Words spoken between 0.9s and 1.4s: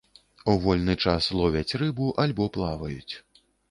час